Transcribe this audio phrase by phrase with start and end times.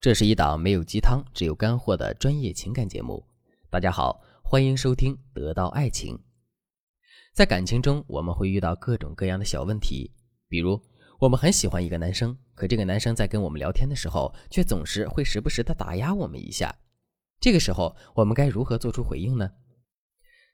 [0.00, 3.22] 这是一档没有鸡汤，只有干货的专业情感节目。
[3.68, 6.16] 大家好，欢迎收听《得到爱情》。
[7.34, 10.10] 在感情中，我们会遇到各种各样的小问题，
[10.48, 10.80] 比如
[11.18, 16.74] 我们很喜欢一个男生，可这个男生在跟我们聊天的时候，却总是会时不时的打压我们一下。
[17.38, 19.50] 这个时候，我们该如何做出回应呢？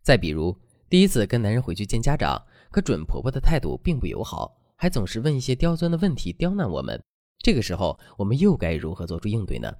[0.03, 0.59] 再比如，
[0.91, 7.01] 第一次跟男人回去见家长，可准婆婆的态度并不友好，还总是问一些刁钻的问题，刁难我们。
[7.47, 9.73] 这个时候，我们又该如何做出应对呢？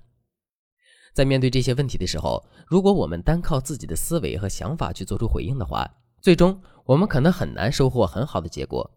[1.13, 5.85] 在面对这些问题的时候，如果我们单靠自己的思维和想法去做出回应的话，
[6.23, 8.89] 最终我们可能很难收获很好的结果。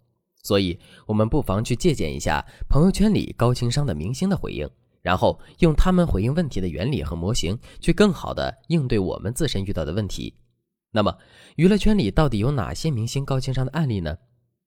[0.44, 4.70] 所以，我们不妨去借鉴一下朋友圈里高情商的明星的回应，
[5.02, 10.36] 然后用他们回应问题的原理和模型，去更好的应对我们自身遇到的问题。
[10.92, 11.18] 那么，
[11.56, 14.16] 娱乐圈里到底有哪些明星高情商的案例呢？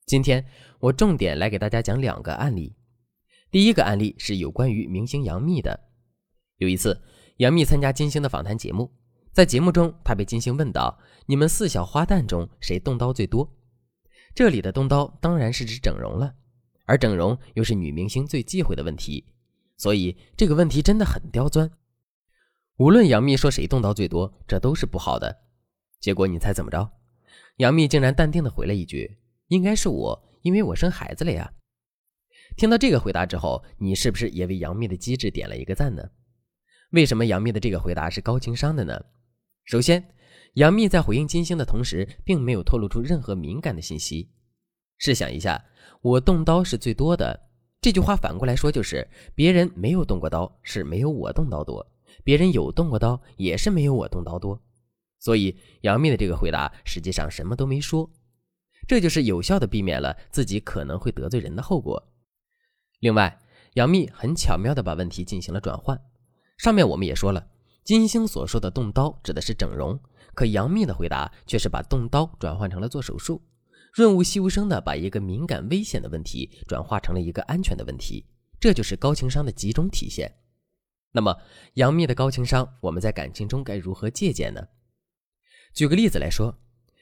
[0.07, 0.45] 今天
[0.81, 2.75] 我重点来给大家讲两个案例。
[3.53, 5.79] 第一个案例是有关于明星杨幂的。
[6.57, 7.03] 有一次，
[7.37, 8.91] 杨幂参加金星的访谈节目，
[9.31, 13.47] 在节目中，她被金星问到：“你们四小花旦中谁动刀最多？”
[14.35, 16.35] 这里的动刀当然是指整容了，
[16.87, 19.27] 而整容又是女明星最忌讳的问题，
[19.77, 21.71] 所以这个问题真的很刁钻。
[22.79, 25.43] 无论杨幂说谁动刀最多，这都是不好的。
[26.01, 26.91] 结果你猜怎么着？
[27.59, 29.19] 杨幂竟然淡定的回了一句
[29.49, 31.53] ：“应该是我，因为我生孩子了呀。”
[32.57, 36.03] 听到这个回答之后，你是不是也为杨幂的机智点了一个赞呢？
[36.91, 39.03] 为什么杨幂的这个回答是高情商的呢？
[39.65, 40.15] 首先，
[40.55, 44.31] 杨幂在回应金星的同时，并没有透露出任何敏感的信息。
[44.99, 45.65] 试想一下，
[46.03, 47.49] 我动刀是最多的，
[47.81, 51.85] 这句话反过来说就是别人没有动过刀是没有我动刀多，
[52.23, 54.61] 别人有动过刀也是没有我动刀多。
[55.19, 58.11] 所以杨幂的这个回答实际上什么都没说，
[58.87, 62.12] 这就是有效的避免了自己可能会得罪人的后果。
[63.03, 63.37] 另外，
[63.75, 66.01] 杨幂很巧妙地把问题进行了转换。
[66.57, 67.49] 上面我们也说了，
[67.83, 69.99] 金星所说的动刀指的是整容，
[70.35, 73.43] 可杨幂的回答却是把动刀转换成了做手术，
[73.93, 78.25] 润物细无声地把一个敏感危险的问题转化成了一个安全的问题，
[78.61, 80.33] 这就是高情商的集中体现。
[81.11, 81.37] 那么，
[81.75, 84.69] 杨幂的高情商，我们在感情中该如何借鉴呢？
[85.75, 86.57] 举个例子来说，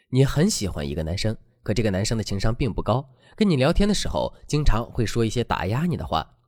[0.09, 1.37] 你很喜欢一个男生。
[1.63, 6.39] 可这个男生的情商并不高，跟你聊天的时候经常会说一些打压你的话，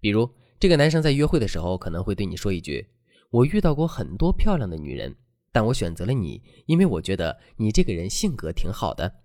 [0.00, 0.28] 比如
[0.58, 2.86] 这个男生在约会的时候可能会对你说一句
[3.30, 5.14] ：“我遇到过很多漂亮的女人，
[5.52, 9.20] 但我选择了你，因为我觉得你这个人性格挺好的。”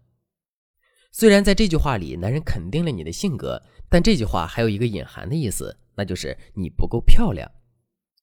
[1.12, 7.50] 虽然在这句话里男人肯定了你的性格，但这句话还有一个隐含的意思，那就是你不够漂亮，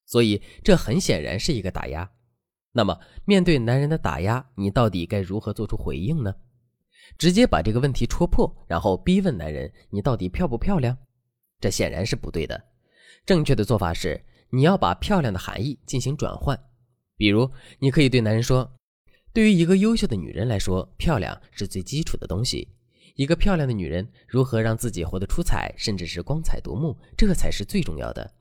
[0.05, 2.09] 所以这很显然是一个打压。
[2.71, 6.33] 那么面对男人的打压，你到底该如何做出回应呢？
[7.17, 10.97] 直接把这个问题戳破，然后逼问男人：“你到底漂不漂亮？”
[11.61, 12.63] 这显然是不对的。
[13.25, 16.59] 正确的做法是，你要把“漂亮”的含义进行转换。
[17.17, 18.77] 比如，你可以对男人说
[19.33, 22.67] ：“对于一个优秀的女人来说，漂亮是最基础的东西。
[23.15, 28.31] 一个漂亮的女人如何让自己活得出彩，甚至是光彩夺目，这才是最重要的。”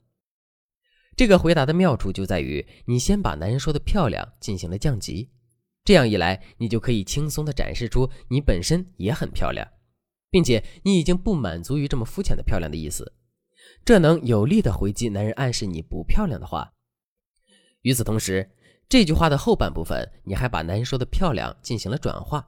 [1.17, 5.31] 这个回答的妙处就在于，你先把男人说的漂亮进行了降级。
[5.87, 9.67] 这样一来，你就可以轻松地展示出你本身也很漂亮，
[10.31, 13.15] 并且你已经不满足于这么肤浅的漂亮的意思，
[13.85, 16.73] 这能有力地回击男人暗示你不漂亮的话。
[17.83, 18.51] 与此同时，
[18.89, 22.45] 这句话的后半部分，你还把男人说的漂亮进行了转化。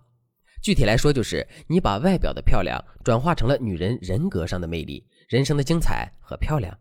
[0.60, 6.76] 具体来说，就是你把外表的漂亮转化成了女人人格上的魅力、人生的精彩和漂亮。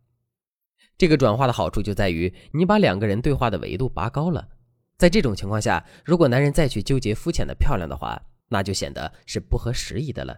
[0.97, 4.50] 这个转化的好处就在于，你把两个人对话的维度拔高了。
[4.97, 8.19] 在这种情况下，如果男人再去纠结肤浅的漂亮的话，
[8.50, 10.35] 那就显得是不合时宜的了。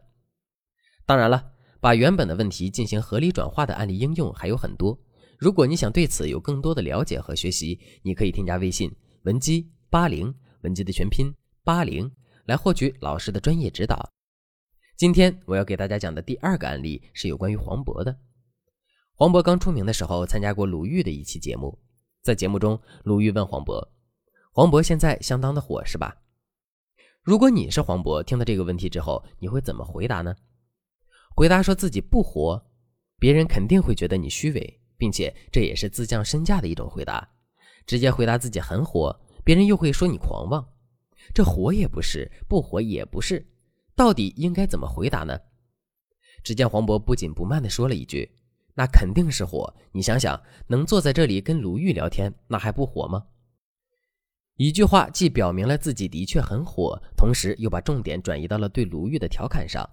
[1.05, 4.99] 当然了，把原本的问题进行合理转化的案例应用还有很多。
[5.37, 8.93] 如果你想对此有更多的了解和学习，你可以添加微信
[9.23, 11.33] 文姬八零，文姬的全拼
[11.63, 12.11] 八零，
[12.45, 14.11] 来获取老师的专业指导。
[14.97, 18.13] 今天我要给大家讲的第二个案例是有关于黄渤的。
[19.13, 21.79] 黄渤刚出名的时候，参加过鲁豫的一期节目，
[22.21, 23.98] 在节目中，鲁豫问黄渤。
[24.59, 26.17] 黄渤现在相当的火，是吧？
[27.21, 30.35] 如果你是黄渤，听到这个问题之后，你会怎么回答呢？
[31.33, 32.61] 回答说自己不火，
[33.17, 37.25] 别人肯定会觉得你虚伪，并且这也是自降身价的一种回答。
[37.85, 40.67] 直接回答自己很火，别人又会说你狂妄。
[41.33, 43.47] 这火也不是，不火也不是，
[43.95, 45.39] 到底应该怎么回答呢？
[46.43, 48.29] 只见黄渤不紧不慢地说了一句
[48.75, 49.73] ：“那肯定是火。
[49.93, 53.25] 你想想，能坐在这里跟鲁豫聊天，那还不火吗？”
[54.59, 59.89] 一句话既表明了自己的确很火，同时又把重点转移到了对鲁豫的调侃上。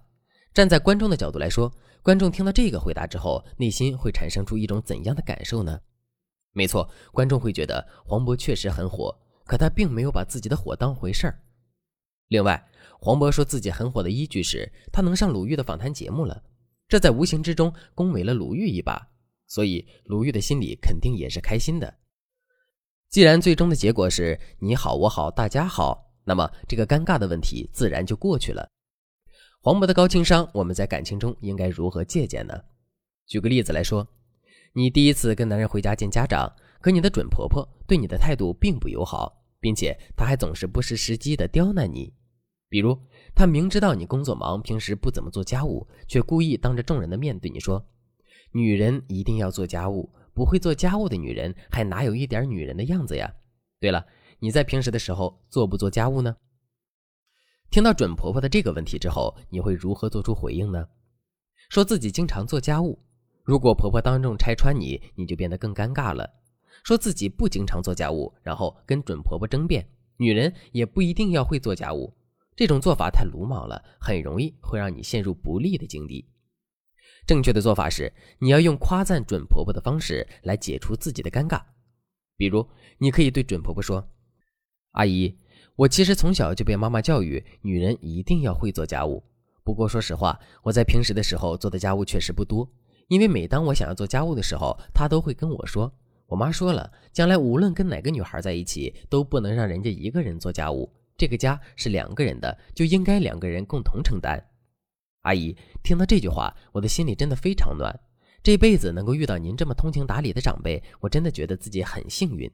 [0.53, 1.73] 站在观众的角度来说，
[2.03, 5.79] 观众听到这个回答之后，内心会产生出一种怎样的感受呢？
[6.51, 11.39] 没错，观众会觉得黄渤确实很火，可他并没有把自己的火当回事儿。
[12.27, 12.61] 另外，
[12.99, 16.43] 黄渤说自己很火的依据是他能上鲁豫的访谈节目了，
[16.89, 19.07] 这在无形之中恭维了鲁豫一把，
[19.47, 21.93] 所以鲁豫的心里肯定也是开心的。
[23.09, 28.67] 既然最终的结果是你好我好大家好，那么这个尴尬的问题自然就过去了。
[29.61, 32.53] 黄渤的高情商，我们在感情中应该如何借鉴呢？
[33.25, 34.05] 举个例子来说，
[34.73, 42.13] 你第一次跟男人回家见家长，可你的准婆婆对你的态度并不友好，并且她还总是不失时机的刁难你。
[42.67, 42.99] 比如，
[43.33, 47.85] 她明知道你工作忙，平时不怎么做家务，却故意当着众人的面对你说
[48.51, 53.27] ：“女人一定要做家务。”不会做家务的女人还哪有一点女人的样子呀？
[53.79, 54.05] 对了，
[54.37, 56.37] 你在平时的时候做不做家务呢？
[57.71, 60.87] 听到准婆婆的这个问题之后，你会如何做出回应呢？
[61.69, 63.03] 说自己经常做家务，
[63.43, 66.29] 如果婆婆当众拆穿你，你就变得更尴尬了。
[66.83, 72.15] 说自己不经常做家务，然后跟准婆婆争辩，女人也不一定要会做家务，
[72.55, 76.29] 这种做法太鲁莽了，很容易会让你陷入不利的境地。
[77.27, 81.61] 正确的做法是，你要用夸赞准婆婆的方式来解除自己的尴尬。
[82.37, 82.65] 比如，
[82.99, 84.07] 你可以对准婆婆说
[84.93, 85.37] ：“阿姨，
[85.75, 89.21] 我其实从小就被妈妈教育，女人一定要会做家务。
[89.61, 92.65] 不过说实话，我在平时的时候做的家务确实不多。
[93.09, 95.91] 因为每当我想要做家务的时候，她都会跟我说
[96.27, 100.89] ：‘我妈说了，将来无论跟哪个女孩在一起，都不能让人家一个人做家务。
[101.17, 104.41] 这个家是两个人的，就应该两个人共同承担。’”
[105.27, 105.53] 阿姨
[105.83, 107.93] 听到这句话，我的心里真的非常暖。
[108.41, 112.49] 这辈子能够遇到您这么通情达理的长辈，我真的觉得自己很幸运。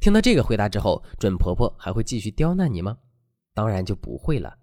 [0.00, 2.96] 听到这个回答之后，准婆婆还会继续刁难你吗？
[3.52, 4.56] 当然就不会了。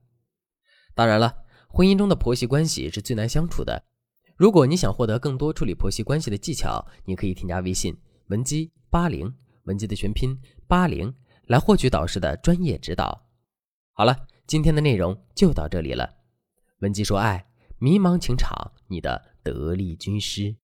[0.96, 1.32] 当然了，
[1.68, 3.84] 婚姻中的婆媳关系是最难相处的。
[4.36, 7.96] 如果你想获得更多处理婆媳关系的技巧，你可以添加微信
[8.30, 9.32] 文姬八零，
[9.66, 10.36] 文姬的全拼
[10.68, 11.14] 八零，
[11.46, 13.24] 来获取导师的专业指导。
[13.94, 14.18] 好了，
[14.48, 16.19] 今天的内容就到这里了。
[16.80, 17.48] 文姬说：“爱，
[17.78, 20.56] 迷茫情场，你的得力军师。”